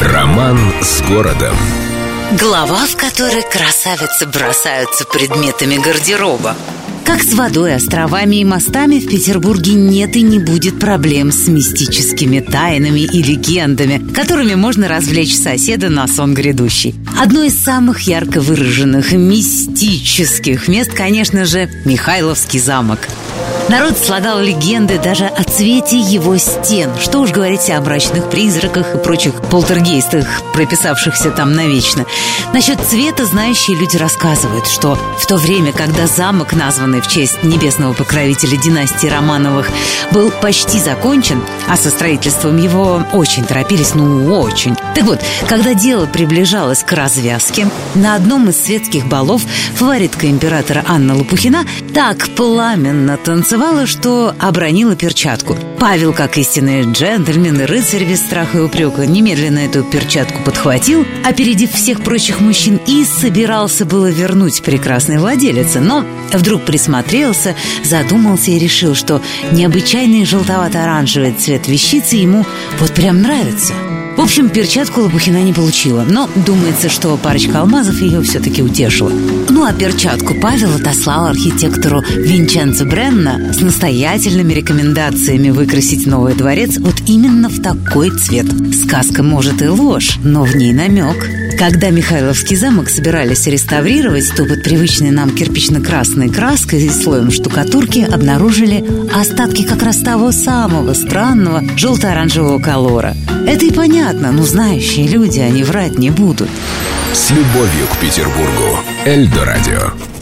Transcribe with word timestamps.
Роман 0.00 0.60
с 0.80 1.02
городом. 1.02 1.56
Глава, 2.38 2.86
в 2.86 2.94
которой 2.94 3.42
красавицы 3.42 4.26
бросаются 4.26 5.04
предметами 5.04 5.76
гардероба. 5.76 6.54
Как 7.04 7.20
с 7.20 7.34
водой, 7.34 7.74
островами 7.74 8.36
и 8.36 8.44
мостами 8.44 9.00
в 9.00 9.08
Петербурге 9.08 9.72
нет 9.72 10.14
и 10.14 10.22
не 10.22 10.38
будет 10.38 10.78
проблем 10.78 11.32
с 11.32 11.48
мистическими 11.48 12.38
тайнами 12.38 13.00
и 13.00 13.22
легендами, 13.24 14.00
которыми 14.12 14.54
можно 14.54 14.86
развлечь 14.86 15.34
соседа 15.34 15.88
на 15.88 16.06
сон 16.06 16.32
грядущий. 16.32 16.94
Одно 17.20 17.42
из 17.42 17.58
самых 17.58 18.02
ярко 18.02 18.40
выраженных 18.40 19.10
мистических 19.10 20.68
мест, 20.68 20.92
конечно 20.92 21.44
же, 21.44 21.68
Михайловский 21.84 22.60
замок. 22.60 23.00
Народ 23.68 23.98
слагал 23.98 24.40
легенды 24.40 24.98
даже 24.98 25.26
о 25.26 25.44
цвете 25.44 25.98
его 25.98 26.38
стен. 26.38 26.90
Что 26.98 27.18
уж 27.18 27.32
говорить 27.32 27.68
о 27.68 27.80
мрачных 27.82 28.30
призраках 28.30 28.94
и 28.94 28.98
прочих 28.98 29.42
полтергейстах, 29.42 30.26
прописавшихся 30.54 31.30
там 31.30 31.52
навечно. 31.52 32.06
Насчет 32.54 32.80
цвета 32.80 33.26
знающие 33.26 33.76
люди 33.76 33.98
рассказывают, 33.98 34.66
что 34.66 34.98
в 35.18 35.26
то 35.26 35.36
время, 35.36 35.72
когда 35.72 36.06
замок, 36.06 36.54
названный 36.54 37.02
в 37.02 37.08
честь 37.08 37.42
небесного 37.42 37.92
покровителя 37.92 38.56
династии 38.56 39.06
Романовых, 39.06 39.68
был 40.12 40.30
почти 40.30 40.80
закончен, 40.80 41.42
а 41.68 41.76
со 41.76 41.90
строительством 41.90 42.56
его 42.56 43.02
очень 43.12 43.44
торопились, 43.44 43.94
ну 43.94 44.34
очень. 44.34 44.76
Так 44.94 45.04
вот, 45.04 45.20
когда 45.46 45.74
дело 45.74 46.06
приближалось 46.06 46.82
к 46.82 46.92
развязке, 46.92 47.68
на 47.94 48.14
одном 48.14 48.48
из 48.48 48.64
светских 48.64 49.06
балов 49.06 49.42
фаворитка 49.74 50.30
императора 50.30 50.84
Анна 50.88 51.16
Лопухина 51.16 51.66
так 51.92 52.30
пламенно 52.30 53.18
танцевала, 53.28 53.84
что 53.84 54.34
обронила 54.38 54.96
перчатку. 54.96 55.54
Павел, 55.78 56.14
как 56.14 56.38
истинный 56.38 56.90
джентльмен 56.90 57.60
и 57.60 57.64
рыцарь 57.66 58.06
без 58.06 58.20
страха 58.20 58.56
и 58.56 58.60
упрека, 58.62 59.04
немедленно 59.04 59.58
эту 59.58 59.84
перчатку 59.84 60.42
подхватил, 60.44 61.04
опередив 61.26 61.70
всех 61.72 62.00
прочих 62.00 62.40
мужчин, 62.40 62.80
и 62.86 63.04
собирался 63.04 63.84
было 63.84 64.10
вернуть 64.10 64.62
прекрасной 64.62 65.18
владелице, 65.18 65.80
но 65.80 66.06
вдруг 66.32 66.62
присмотрелся, 66.62 67.54
задумался 67.84 68.50
и 68.50 68.58
решил, 68.58 68.94
что 68.94 69.20
необычайный 69.52 70.24
желтовато-оранжевый 70.24 71.34
цвет 71.34 71.68
вещицы 71.68 72.16
ему 72.16 72.46
вот 72.80 72.94
прям 72.94 73.20
нравится– 73.20 73.74
в 74.18 74.20
общем, 74.20 74.48
перчатку 74.48 75.02
Лопухина 75.02 75.40
не 75.44 75.52
получила, 75.52 76.02
но 76.02 76.28
думается, 76.34 76.88
что 76.88 77.16
парочка 77.16 77.60
алмазов 77.60 78.00
ее 78.00 78.20
все-таки 78.22 78.64
утешила. 78.64 79.12
Ну 79.58 79.64
а 79.64 79.72
перчатку 79.72 80.34
Павел 80.34 80.76
отослал 80.76 81.26
архитектору 81.26 82.00
Винченцо 82.00 82.84
Бренна 82.84 83.52
с 83.52 83.60
настоятельными 83.60 84.52
рекомендациями 84.52 85.50
выкрасить 85.50 86.06
новый 86.06 86.36
дворец 86.36 86.78
вот 86.78 86.94
именно 87.08 87.48
в 87.48 87.60
такой 87.60 88.10
цвет. 88.16 88.46
Сказка 88.72 89.24
может 89.24 89.60
и 89.60 89.66
ложь, 89.66 90.20
но 90.22 90.44
в 90.44 90.54
ней 90.54 90.72
намек. 90.72 91.28
Когда 91.58 91.90
Михайловский 91.90 92.54
замок 92.54 92.88
собирались 92.88 93.48
реставрировать, 93.48 94.32
то 94.36 94.44
под 94.44 94.62
привычной 94.62 95.10
нам 95.10 95.30
кирпично-красной 95.30 96.30
краской 96.30 96.80
и 96.80 96.88
слоем 96.88 97.32
штукатурки 97.32 98.06
обнаружили 98.08 98.84
остатки 99.12 99.64
как 99.64 99.82
раз 99.82 99.96
того 99.96 100.30
самого 100.30 100.94
странного 100.94 101.64
желто-оранжевого 101.76 102.60
колора. 102.60 103.16
Это 103.44 103.66
и 103.66 103.72
понятно, 103.72 104.30
но 104.30 104.44
знающие 104.44 105.08
люди, 105.08 105.40
они 105.40 105.64
врать 105.64 105.98
не 105.98 106.10
будут. 106.10 106.48
С 107.12 107.30
любовью 107.30 107.86
к 107.90 107.98
Петербургу. 107.98 108.78
Эльдо 109.04 109.44
радио. 109.44 110.17